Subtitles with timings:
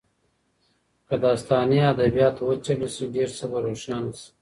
[1.07, 4.27] که داستاني ادبیات وڅېړل سي ډېر څه به روښانه سي.